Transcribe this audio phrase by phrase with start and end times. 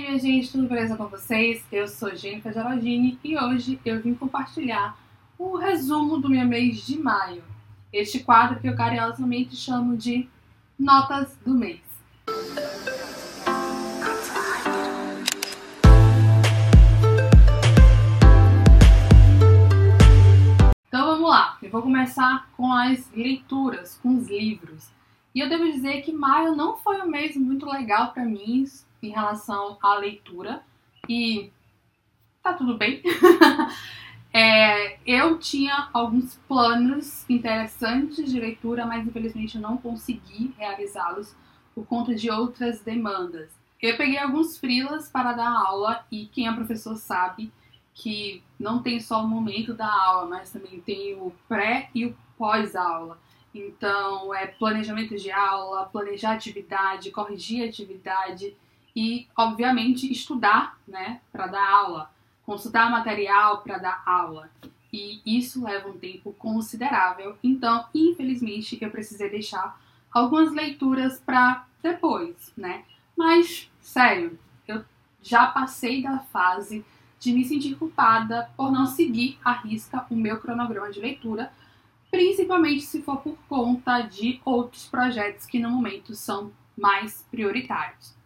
[0.00, 1.62] aí, minha gente, tudo beleza com vocês?
[1.70, 4.98] Eu sou Jennifer Geraldini e hoje eu vim compartilhar
[5.38, 7.42] o resumo do meu mês de maio.
[7.92, 10.28] Este quadro que eu carinhosamente chamo de
[10.78, 11.80] Notas do Mês.
[20.88, 24.88] Então vamos lá, eu vou começar com as leituras, com os livros.
[25.34, 28.66] E eu devo dizer que maio não foi um mês muito legal para mim,
[29.02, 30.62] em relação à leitura
[31.08, 31.50] e
[32.42, 33.02] tá tudo bem.
[34.32, 41.34] é, eu tinha alguns planos interessantes de leitura, mas infelizmente eu não consegui realizá-los
[41.74, 43.50] por conta de outras demandas.
[43.80, 47.50] Eu peguei alguns frilas para dar aula e quem é professor sabe
[47.94, 52.16] que não tem só o momento da aula, mas também tem o pré e o
[52.36, 53.18] pós-aula.
[53.54, 58.54] Então, é planejamento de aula, planejar atividade, corrigir atividade
[58.94, 62.10] e, obviamente, estudar, né, para dar aula,
[62.44, 64.50] consultar material para dar aula.
[64.92, 67.38] E isso leva um tempo considerável.
[67.42, 72.84] Então, infelizmente, eu precisei deixar algumas leituras para depois, né?
[73.16, 74.84] Mas, sério, eu
[75.22, 76.84] já passei da fase
[77.20, 81.52] de me sentir culpada por não seguir à risca o meu cronograma de leitura,
[82.10, 88.18] principalmente se for por conta de outros projetos que no momento são mais prioritários.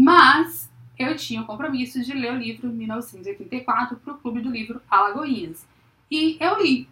[0.00, 4.80] Mas eu tinha o compromisso de ler o livro 1984 para o Clube do Livro
[4.88, 5.66] Alagoinhas.
[6.08, 6.88] E eu li,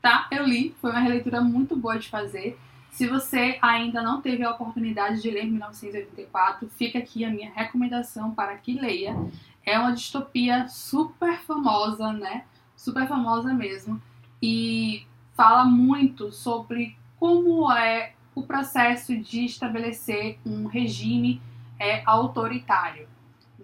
[0.00, 0.26] tá?
[0.30, 2.58] Eu li, foi uma releitura muito boa de fazer.
[2.90, 8.34] Se você ainda não teve a oportunidade de ler 1984, fica aqui a minha recomendação
[8.34, 9.14] para que leia.
[9.62, 12.46] É uma distopia super famosa, né?
[12.74, 14.00] Super famosa mesmo.
[14.40, 15.04] E
[15.34, 21.38] fala muito sobre como é o processo de estabelecer um regime
[21.78, 23.08] é autoritário.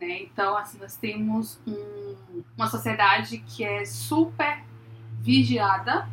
[0.01, 0.23] Né?
[0.23, 4.63] Então, assim, nós temos um, uma sociedade que é super
[5.21, 6.09] vigiada,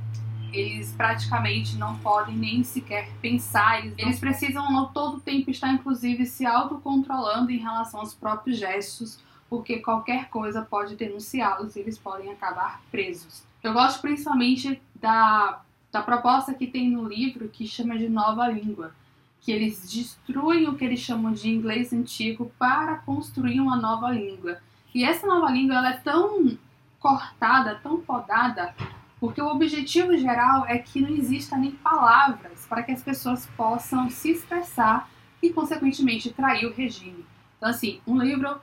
[0.52, 6.46] eles praticamente não podem nem sequer pensar, eles, eles precisam todo tempo estar, inclusive, se
[6.46, 12.82] autocontrolando em relação aos próprios gestos, porque qualquer coisa pode denunciá-los e eles podem acabar
[12.92, 13.44] presos.
[13.64, 15.62] Eu gosto principalmente da,
[15.92, 18.94] da proposta que tem no livro que chama de nova língua
[19.42, 24.60] que eles destruem o que eles chamam de inglês antigo para construir uma nova língua.
[24.94, 26.58] E essa nova língua ela é tão
[27.00, 28.76] cortada, tão podada,
[29.20, 34.10] porque o objetivo geral é que não exista nem palavras para que as pessoas possam
[34.10, 35.10] se expressar
[35.42, 37.26] e, consequentemente, trair o regime.
[37.58, 38.60] Então, assim, um livro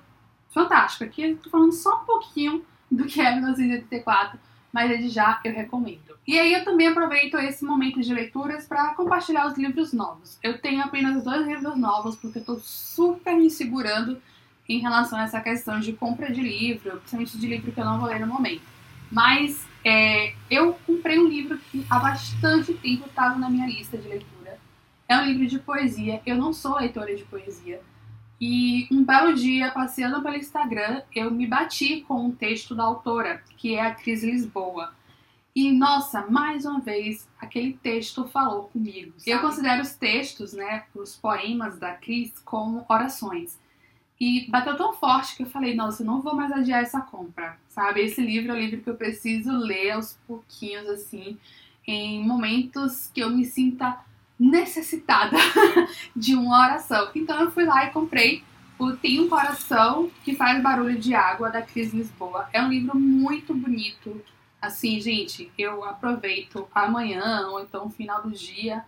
[0.50, 1.04] fantástico.
[1.04, 4.38] Aqui eu estou falando só um pouquinho do que é 1984,
[4.72, 6.05] mas desde já eu recomendo.
[6.26, 10.38] E aí eu também aproveito esse momento de leituras para compartilhar os livros novos.
[10.42, 14.20] Eu tenho apenas dois livros novos porque eu estou super me segurando
[14.68, 18.00] em relação a essa questão de compra de livro, principalmente de livro que eu não
[18.00, 18.62] vou ler no momento.
[19.10, 24.08] Mas é, eu comprei um livro que há bastante tempo estava na minha lista de
[24.08, 24.58] leitura.
[25.08, 26.20] É um livro de poesia.
[26.26, 27.80] Eu não sou leitora de poesia.
[28.40, 33.42] E um belo dia, passeando pelo Instagram, eu me bati com um texto da autora,
[33.56, 34.92] que é a Cris Lisboa.
[35.56, 39.14] E nossa, mais uma vez, aquele texto falou comigo.
[39.16, 39.30] Sabe?
[39.30, 43.58] Eu considero os textos, né, os poemas da Cris como orações.
[44.20, 47.56] E bateu tão forte que eu falei, nossa, eu não vou mais adiar essa compra,
[47.70, 48.02] sabe?
[48.02, 51.38] Esse livro é o livro que eu preciso ler aos pouquinhos, assim,
[51.86, 53.98] em momentos que eu me sinta
[54.38, 55.38] necessitada
[56.14, 57.08] de uma oração.
[57.14, 58.44] Então eu fui lá e comprei
[58.78, 62.46] o Tem um Coração que Faz Barulho de Água, da Cris Lisboa.
[62.52, 64.22] É um livro muito bonito.
[64.66, 68.84] Assim, gente, eu aproveito amanhã ou então final do dia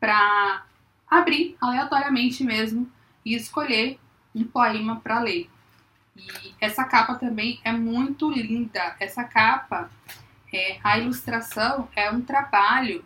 [0.00, 0.64] para
[1.06, 2.90] abrir aleatoriamente mesmo
[3.22, 3.98] e escolher
[4.34, 5.50] um poema para ler.
[6.16, 8.96] E essa capa também é muito linda.
[8.98, 9.90] Essa capa,
[10.50, 13.04] é, a ilustração é um trabalho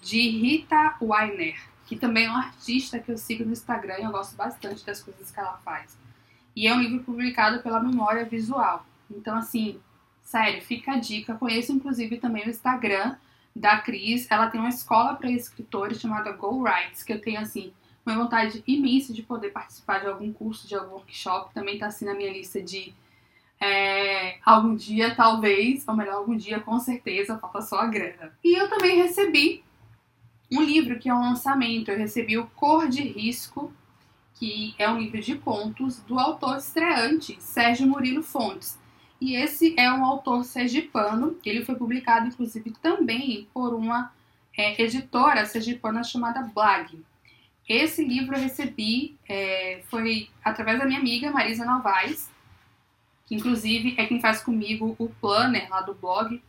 [0.00, 4.12] de Rita Weiner, que também é uma artista que eu sigo no Instagram e eu
[4.12, 5.98] gosto bastante das coisas que ela faz.
[6.54, 8.86] E é um livro publicado pela Memória Visual.
[9.10, 9.80] Então, assim,
[10.32, 11.34] sério, fica a dica.
[11.34, 13.16] Conheço, inclusive, também o Instagram
[13.54, 14.26] da Cris.
[14.30, 17.70] Ela tem uma escola para escritores chamada Go Writes, que eu tenho, assim,
[18.04, 21.52] uma vontade imensa de poder participar de algum curso, de algum workshop.
[21.52, 22.94] Também tá, assim, na minha lista de
[23.60, 28.32] é, algum dia, talvez, ou melhor, algum dia, com certeza, falta só a grana.
[28.42, 29.62] E eu também recebi
[30.50, 31.90] um livro que é um lançamento.
[31.90, 33.70] Eu recebi o Cor de Risco,
[34.34, 38.80] que é um livro de contos do autor estreante, Sérgio Murilo Fontes.
[39.22, 44.12] E esse é um autor sergipano, ele foi publicado inclusive também por uma
[44.58, 47.00] é, editora sergipana chamada Blag.
[47.68, 52.28] Esse livro eu recebi, é, foi através da minha amiga Marisa Novaes,
[53.24, 56.42] que inclusive é quem faz comigo o planner lá do blog.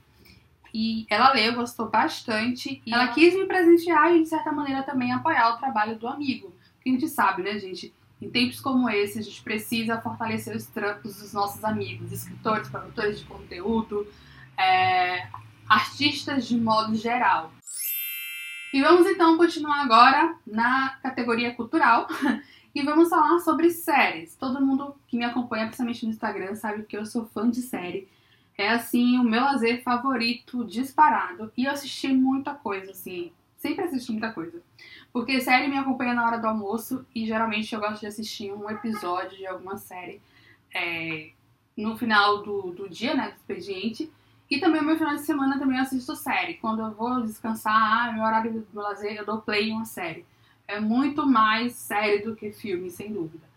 [0.74, 2.82] E ela leu, gostou bastante.
[2.84, 6.52] E ela quis me presentear e, de certa maneira, também apoiar o trabalho do amigo.
[6.74, 7.94] Porque a gente sabe, né, gente?
[8.24, 13.20] Em tempos como esse, a gente precisa fortalecer os trampos dos nossos amigos, escritores, produtores
[13.20, 14.08] de conteúdo,
[14.58, 15.28] é,
[15.68, 17.52] artistas de modo geral.
[18.74, 22.08] E vamos então continuar agora na categoria cultural
[22.74, 24.38] e vamos falar sobre séries.
[24.38, 28.08] Todo mundo que me acompanha, principalmente no Instagram, sabe que eu sou fã de série.
[28.58, 34.12] É assim o meu lazer favorito disparado e eu assisti muita coisa assim, sempre assisti
[34.12, 34.62] muita coisa.
[35.14, 38.70] Porque série me acompanha na hora do almoço e geralmente eu gosto de assistir um
[38.70, 40.22] episódio de alguma série
[40.76, 41.30] é,
[41.78, 44.12] no final do, do dia, né, do expediente.
[44.52, 46.56] E também no meu final de semana também assisto série.
[46.56, 50.26] Quando eu vou descansar, ah, meu horário do lazer, eu dou play em uma série.
[50.68, 53.48] É muito mais série do que filme, sem dúvida.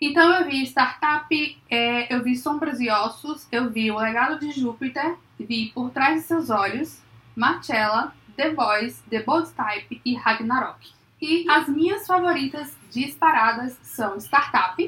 [0.00, 4.50] Então eu vi Startup, é, eu vi Sombras e Ossos, eu vi O Legado de
[4.50, 7.00] Júpiter, vi Por Trás de Seus Olhos,
[7.34, 10.92] Marcella, The Boys, The Bold Type e Ragnarok.
[11.20, 14.80] E as minhas favoritas disparadas são Startup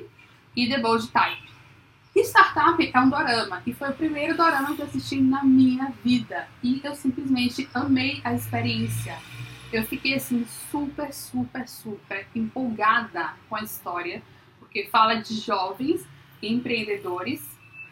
[0.55, 1.51] e The Bold Type.
[2.15, 6.47] Startup é um dorama e foi o primeiro dorama que eu assisti na minha vida
[6.63, 9.19] e eu simplesmente amei a experiência.
[9.73, 14.23] Eu fiquei assim super, super, super empolgada com a história,
[14.61, 16.07] porque fala de jovens
[16.41, 17.43] empreendedores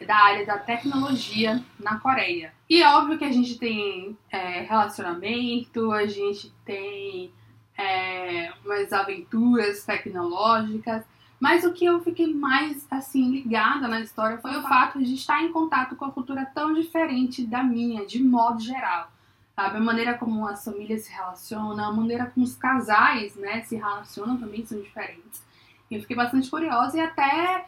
[0.05, 2.53] da área da tecnologia na Coreia.
[2.69, 7.31] E óbvio que a gente tem é, relacionamento, a gente tem
[7.77, 11.03] é, umas aventuras tecnológicas,
[11.39, 15.41] mas o que eu fiquei mais assim ligada na história foi o fato de estar
[15.41, 19.09] em contato com a cultura tão diferente da minha, de modo geral.
[19.55, 19.77] Sabe?
[19.77, 24.37] A maneira como as famílias se relacionam, a maneira como os casais né, se relacionam
[24.37, 25.43] também são diferentes.
[25.89, 27.65] Eu fiquei bastante curiosa e até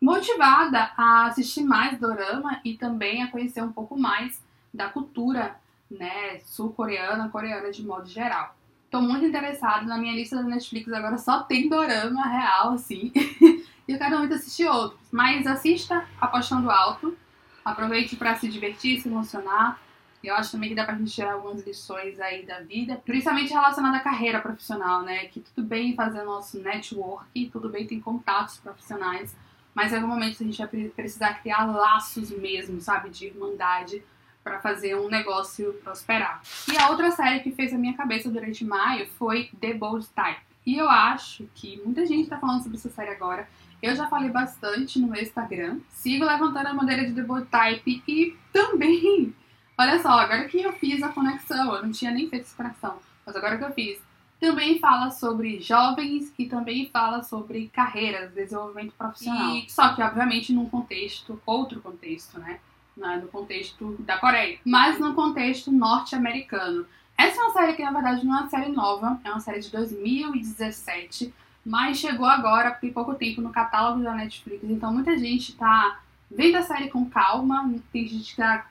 [0.00, 4.42] motivada a assistir mais dorama e também a conhecer um pouco mais
[4.72, 5.56] da cultura
[5.90, 8.56] né, sul-coreana, coreana de modo geral.
[8.90, 9.84] Tô muito interessada.
[9.86, 13.12] Na minha lista da Netflix agora só tem dorama real, assim.
[13.86, 15.00] e eu quero muito assistir outros.
[15.12, 17.16] Mas assista Apostando Alto.
[17.64, 19.78] Aproveite para se divertir, se emocionar.
[20.22, 23.96] Eu acho também que dá pra gente tirar algumas lições aí da vida, principalmente relacionada
[23.96, 25.26] à carreira profissional, né?
[25.26, 29.34] Que tudo bem fazer nosso network, tudo bem ter contatos profissionais,
[29.74, 33.10] mas em algum momento a gente vai precisar criar laços mesmo, sabe?
[33.10, 34.02] De irmandade
[34.42, 36.42] para fazer um negócio prosperar.
[36.72, 40.40] E a outra série que fez a minha cabeça durante maio foi The Bold Type.
[40.66, 43.48] E eu acho que muita gente está falando sobre essa série agora.
[43.82, 45.80] Eu já falei bastante no Instagram.
[45.90, 49.34] Sigo levantando a bandeira de The Bold Type e também,
[49.78, 52.98] olha só, agora que eu fiz a conexão, eu não tinha nem feito essa conexão,
[53.24, 53.98] mas agora que eu fiz,
[54.40, 59.54] também fala sobre jovens e também fala sobre carreiras, desenvolvimento profissional.
[59.54, 62.58] E, só que, obviamente, num contexto, outro contexto, né?
[62.96, 66.86] no contexto da Coreia, mas no contexto norte-americano.
[67.16, 69.60] Essa é uma série que, na verdade, não é uma série nova, é uma série
[69.60, 71.32] de 2017,
[71.64, 76.00] mas chegou agora, tem pouco tempo, no catálogo da Netflix, então muita gente está
[76.30, 78.66] vendo a série com calma, tem gente que está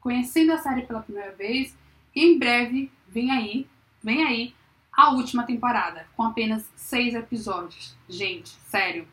[0.00, 1.76] conhecendo a série pela primeira vez,
[2.14, 3.66] e em breve vem aí,
[4.02, 4.54] vem aí
[4.96, 7.96] a última temporada, com apenas seis episódios.
[8.08, 9.06] Gente, sério,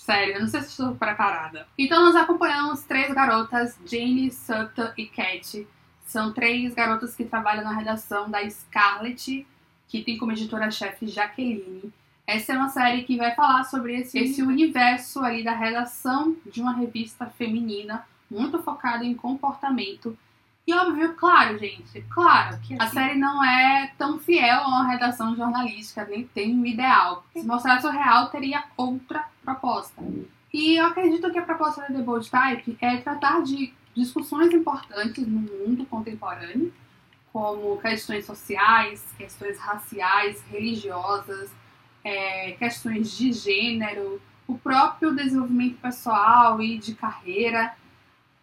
[0.00, 1.68] Sério, eu não sei se estou preparada.
[1.76, 5.68] Então nós acompanhamos três garotas, Jane, Sutta e Cat.
[6.06, 9.46] São três garotas que trabalham na redação da Scarlet,
[9.86, 11.92] que tem como editora-chefe Jaqueline.
[12.26, 16.62] Essa é uma série que vai falar sobre esse, esse universo ali da redação de
[16.62, 20.16] uma revista feminina, muito focada em comportamento.
[20.66, 25.34] E óbvio, claro, gente, claro que a série não é tão fiel a uma redação
[25.34, 27.24] jornalística, nem tem um ideal.
[27.32, 30.02] Se mostrasse o real, teria outra proposta.
[30.52, 35.26] E eu acredito que a proposta da The Bold Type é tratar de discussões importantes
[35.26, 36.72] no mundo contemporâneo,
[37.32, 41.50] como questões sociais, questões raciais, religiosas,
[42.04, 47.74] é, questões de gênero, o próprio desenvolvimento pessoal e de carreira,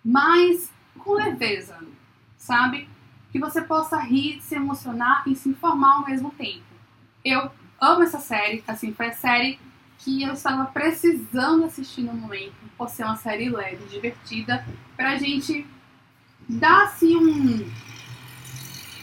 [0.03, 1.77] mas com leveza,
[2.37, 2.89] sabe?
[3.31, 6.63] Que você possa rir, se emocionar e se informar ao mesmo tempo.
[7.23, 9.59] Eu amo essa série, assim, foi a série
[9.99, 14.65] que eu estava precisando assistir no momento, por ser uma série leve, divertida,
[14.95, 15.65] pra gente
[16.47, 17.69] dar assim um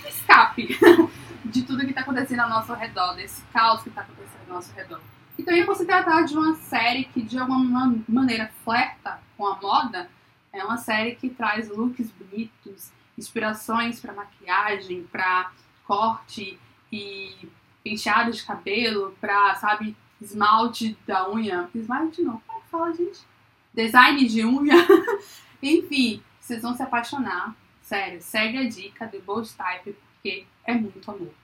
[0.08, 0.78] escape
[1.44, 4.72] de tudo que está acontecendo ao nosso redor, desse caos que está acontecendo ao nosso
[4.74, 5.00] redor.
[5.36, 9.56] E também por se tratar de uma série que de alguma maneira flerta com a
[9.60, 10.08] moda,
[10.52, 15.52] é uma série que traz looks bonitos, inspirações para maquiagem, para
[15.86, 16.58] corte
[16.90, 17.48] e
[17.82, 21.68] penteado de cabelo, pra, sabe, esmalte da unha.
[21.74, 23.20] Esmalte não, como é fala, gente?
[23.72, 24.74] Design de unha.
[25.62, 27.54] Enfim, vocês vão se apaixonar.
[27.82, 31.34] Sério, segue a dica do Bold Type, porque é muito amor.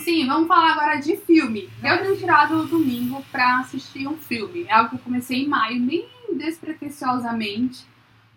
[0.00, 1.70] Sim, vamos falar agora de filme.
[1.82, 4.64] Eu tenho tirado o domingo pra assistir um filme.
[4.64, 7.86] É algo que eu comecei em maio, bem despretensiosamente,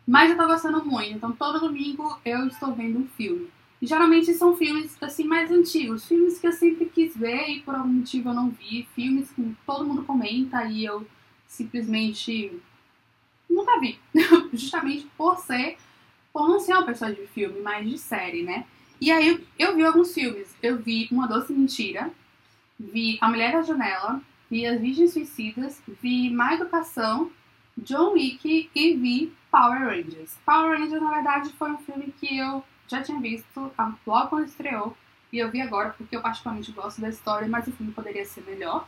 [0.09, 1.17] mas eu tô gostando muito.
[1.17, 3.47] Então todo domingo eu estou vendo um filme.
[3.79, 7.75] E geralmente são filmes assim mais antigos, filmes que eu sempre quis ver e por
[7.75, 11.05] algum motivo eu não vi, filmes que todo mundo comenta e eu
[11.47, 12.59] simplesmente
[13.47, 13.99] nunca vi.
[14.51, 15.77] Justamente por ser,
[16.33, 18.65] por não ser uma pessoa de filme, mas de série, né?
[18.99, 20.55] E aí eu, eu vi alguns filmes.
[20.59, 22.11] Eu vi Uma Doce Mentira,
[22.79, 27.29] vi A Mulher da Janela, vi As Virgens Suicidas, vi Má Educação,
[27.83, 30.37] John Wick e vi Power Rangers.
[30.45, 33.71] Power Rangers, na verdade, foi um filme que eu já tinha visto
[34.05, 34.95] logo quando estreou
[35.31, 38.41] e eu vi agora porque eu particularmente gosto da história, mas o filme poderia ser
[38.41, 38.87] melhor.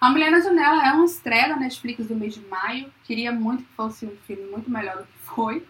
[0.00, 2.92] A Mulher na Janela é uma estreia da Netflix do mês de maio.
[3.04, 5.66] Queria muito que fosse um filme muito melhor do que foi.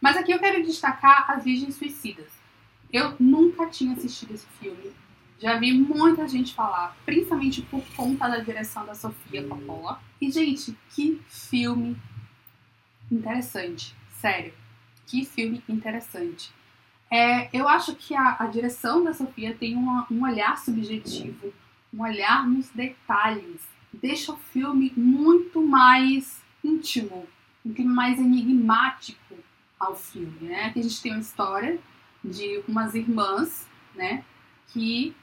[0.00, 2.30] Mas aqui eu quero destacar As Virgens Suicidas.
[2.92, 4.92] Eu nunca tinha assistido esse filme.
[5.40, 10.00] Já vi muita gente falar, principalmente por conta da direção da Sofia Coppola.
[10.20, 11.96] E, gente, que filme
[13.10, 13.94] interessante.
[14.20, 14.54] Sério,
[15.06, 16.52] que filme interessante.
[17.10, 21.52] É, eu acho que a, a direção da Sofia tem uma, um olhar subjetivo,
[21.92, 23.62] um olhar nos detalhes.
[23.92, 27.26] Deixa o filme muito mais íntimo,
[27.64, 29.34] um clima mais enigmático
[29.78, 30.66] ao filme, né?
[30.66, 31.78] Aqui a gente tem uma história
[32.24, 34.24] de umas irmãs, né?
[34.68, 35.14] Que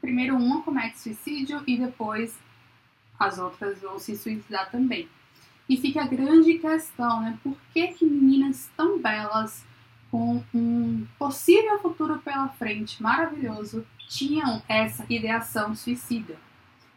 [0.00, 2.38] primeiro uma comete suicídio e depois
[3.18, 5.08] as outras vão se suicidar também.
[5.68, 7.38] E fica a grande questão, né?
[7.42, 9.64] Por que, que meninas tão belas,
[10.10, 16.36] com um possível futuro pela frente maravilhoso, tinham essa ideação suicida?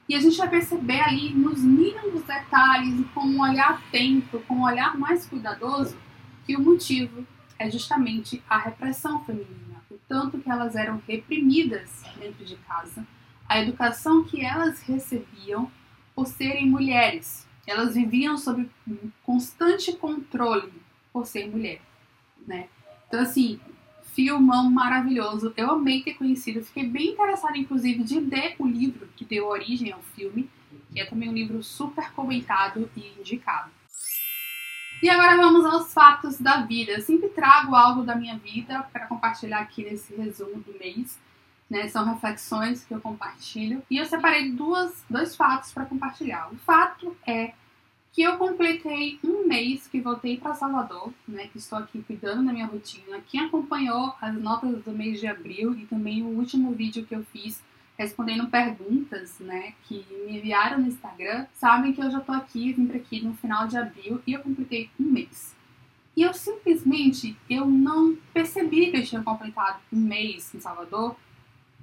[0.09, 4.63] E a gente vai perceber ali nos mínimos detalhes com um olhar atento, com um
[4.63, 5.97] olhar mais cuidadoso,
[6.45, 7.25] que o motivo
[7.59, 9.66] é justamente a repressão feminina,
[10.07, 13.05] tanto que elas eram reprimidas dentro de casa,
[13.47, 15.71] a educação que elas recebiam
[16.15, 17.47] por serem mulheres.
[17.65, 18.69] Elas viviam sob
[19.23, 20.71] constante controle
[21.11, 21.81] por ser mulher,
[22.45, 22.69] né?
[23.07, 23.59] Então assim,
[24.13, 25.53] filmão maravilhoso.
[25.55, 29.91] Eu amei ter conhecido, fiquei bem interessada inclusive de ler o livro que deu origem
[29.91, 30.49] ao filme,
[30.91, 33.76] que é também um livro super comentado e indicado.
[35.01, 36.93] E agora vamos aos fatos da vida.
[36.93, 41.19] Eu sempre trago algo da minha vida para compartilhar aqui nesse resumo do mês.
[41.69, 41.87] Né?
[41.87, 43.83] São reflexões que eu compartilho.
[43.91, 46.51] E eu separei duas, dois fatos para compartilhar.
[46.51, 47.53] O fato é
[48.11, 52.51] que eu completei um mês que voltei para Salvador, né, que estou aqui cuidando da
[52.51, 53.21] minha rotina.
[53.27, 57.23] Quem acompanhou as notas do mês de abril e também o último vídeo que eu
[57.25, 57.61] fiz
[57.97, 62.85] respondendo perguntas, né, que me enviaram no Instagram, sabem que eu já tô aqui, vim
[62.85, 65.55] pra aqui no final de abril e eu completei um mês.
[66.15, 71.15] E eu simplesmente, eu não percebi que eu tinha completado um mês em Salvador,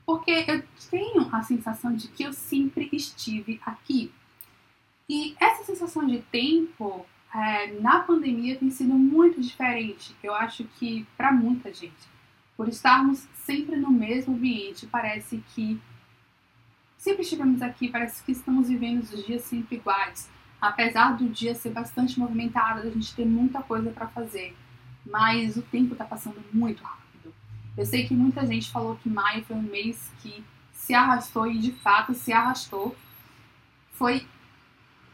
[0.07, 4.13] porque eu tenho a sensação de que eu sempre estive aqui.
[5.09, 10.15] E essa sensação de tempo é, na pandemia tem sido muito diferente.
[10.23, 12.09] Eu acho que para muita gente,
[12.57, 15.81] por estarmos sempre no mesmo ambiente, parece que
[17.05, 20.27] Sempre estivemos aqui, parece que estamos vivendo os dias sempre iguais.
[20.59, 24.57] Apesar do dia ser bastante movimentado, a gente ter muita coisa para fazer,
[25.05, 27.35] mas o tempo está passando muito rápido.
[27.77, 30.43] Eu sei que muita gente falou que maio foi um mês que
[30.73, 32.97] se arrastou e de fato se arrastou.
[33.93, 34.27] Foi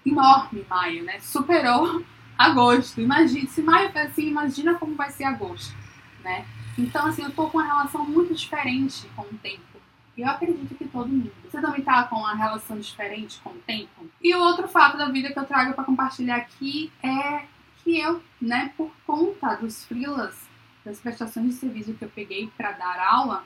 [0.06, 1.18] enorme maio, né?
[1.18, 2.04] Superou
[2.38, 3.00] agosto.
[3.00, 5.74] Imagina, se maio foi assim, imagina como vai ser agosto,
[6.22, 6.46] né?
[6.78, 9.69] Então, assim, eu tô com uma relação muito diferente com o tempo.
[10.16, 11.32] E eu acredito que todo mundo.
[11.44, 14.06] Você também tá com uma relação diferente com o tempo?
[14.22, 17.46] E o outro fato da vida que eu trago para compartilhar aqui é
[17.82, 20.48] que eu, né, por conta dos freelas,
[20.84, 23.44] das prestações de serviço que eu peguei para dar aula,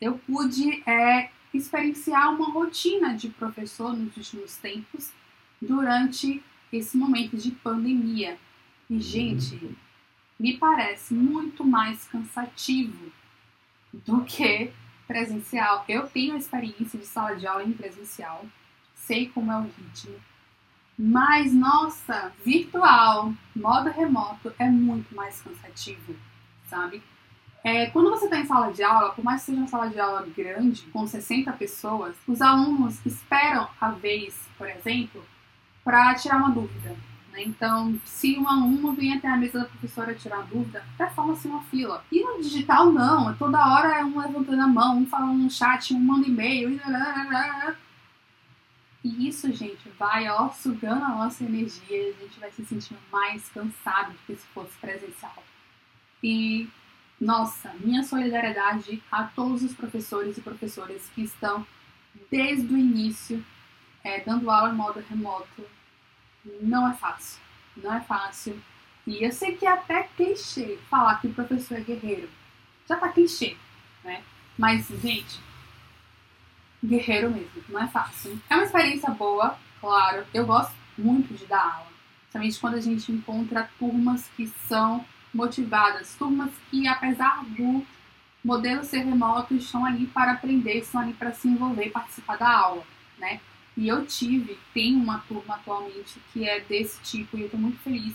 [0.00, 5.12] eu pude é, experienciar uma rotina de professor nos últimos tempos
[5.60, 8.38] durante esse momento de pandemia.
[8.88, 9.76] E, gente,
[10.38, 13.10] me parece muito mais cansativo
[13.92, 14.70] do que
[15.06, 15.84] presencial.
[15.88, 18.44] Eu tenho experiência de sala de aula em presencial,
[18.94, 20.16] sei como é o ritmo.
[20.98, 26.16] Mas, nossa, virtual, modo remoto é muito mais cansativo,
[26.68, 27.02] sabe?
[27.62, 29.98] É, quando você está em sala de aula, por mais que seja uma sala de
[29.98, 35.24] aula grande, com 60 pessoas, os alunos esperam a vez, por exemplo,
[35.84, 36.96] para tirar uma dúvida.
[37.36, 37.42] Né?
[37.44, 42.02] Então, se um aluno vem até a mesa da professora tirar dúvida, performa-se uma fila.
[42.10, 43.34] E no digital, não.
[43.36, 46.80] Toda hora é um levantando a mão, um falando no chat, um manda e-mail.
[49.04, 53.48] E isso, gente, vai ó, sugando a nossa energia, a gente vai se sentindo mais
[53.50, 55.44] cansado do que se fosse presencial.
[56.22, 56.68] E,
[57.20, 61.64] nossa, minha solidariedade a todos os professores e professoras que estão
[62.30, 63.44] desde o início
[64.02, 65.62] é, dando aula em modo remoto.
[66.60, 67.40] Não é fácil,
[67.76, 68.60] não é fácil.
[69.06, 72.28] E eu sei que é até clichê falar que o professor é guerreiro.
[72.88, 73.56] Já tá clichê,
[74.04, 74.22] né?
[74.56, 75.40] Mas, gente,
[76.84, 78.40] guerreiro mesmo, não é fácil.
[78.48, 80.26] É uma experiência boa, claro.
[80.32, 81.96] Eu gosto muito de dar aula.
[82.32, 87.84] Principalmente quando a gente encontra turmas que são motivadas, turmas que, apesar do
[88.44, 92.84] modelo ser remoto, estão ali para aprender, estão ali para se envolver participar da aula,
[93.18, 93.40] né?
[93.76, 97.78] E eu tive, tem uma turma atualmente que é desse tipo e eu estou muito
[97.80, 98.14] feliz,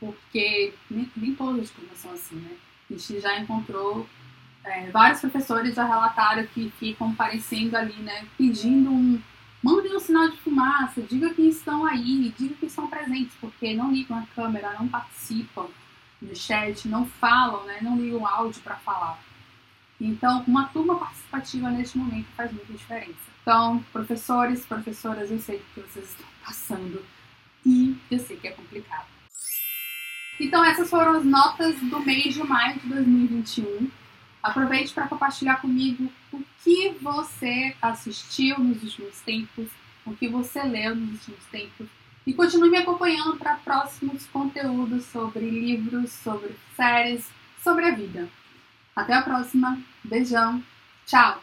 [0.00, 2.56] porque nem, nem todas as turmas são assim, né?
[2.90, 4.06] A gente já encontrou
[4.64, 9.20] é, vários professores já relataram que ficam aparecendo ali, né, pedindo um.
[9.62, 13.92] Mandem um sinal de fumaça, diga que estão aí, diga que estão presentes, porque não
[13.92, 15.66] ligam a câmera, não participam
[16.20, 19.18] do chat, não falam, né, não ligam áudio para falar.
[20.04, 23.14] Então, uma turma participativa neste momento faz muita diferença.
[23.40, 27.04] Então, professores, professoras, eu sei que vocês estão passando
[27.64, 29.06] e eu sei que é complicado.
[30.40, 33.88] Então, essas foram as notas do mês de maio de 2021.
[34.42, 39.68] Aproveite para compartilhar comigo o que você assistiu nos últimos tempos,
[40.04, 41.86] o que você leu nos últimos tempos.
[42.26, 47.30] E continue me acompanhando para próximos conteúdos sobre livros, sobre séries,
[47.62, 48.28] sobre a vida.
[48.94, 49.78] Até a próxima.
[50.04, 50.62] Beijão.
[51.06, 51.42] Tchau.